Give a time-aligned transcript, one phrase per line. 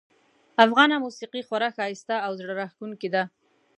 [0.65, 3.23] افغانه موسیقي خورا ښایسته او زړه راښکونکې ده